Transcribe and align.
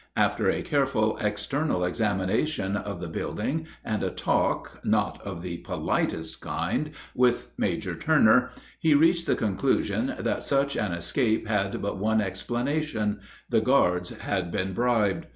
After 0.15 0.49
a 0.49 0.63
careful 0.63 1.17
external 1.21 1.83
examination 1.83 2.75
of 2.75 2.99
the 2.99 3.07
building, 3.07 3.67
and 3.85 4.01
a 4.01 4.09
talk, 4.09 4.79
not 4.83 5.21
of 5.21 5.43
the 5.43 5.57
politest 5.59 6.41
kind, 6.41 6.89
with 7.13 7.49
Major 7.55 7.93
Turner, 7.95 8.49
he 8.79 8.95
reached 8.95 9.27
the 9.27 9.35
conclusion 9.35 10.15
that 10.17 10.43
such 10.43 10.75
an 10.75 10.91
escape 10.91 11.47
had 11.47 11.79
but 11.83 11.97
one 11.99 12.19
explanation 12.19 13.19
the 13.47 13.61
guards 13.61 14.09
had 14.09 14.51
been 14.51 14.73
bribed. 14.73 15.27